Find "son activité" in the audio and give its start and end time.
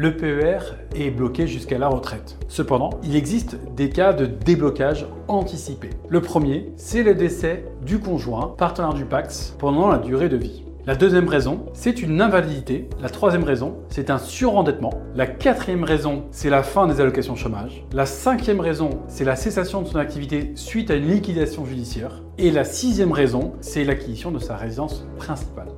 19.86-20.52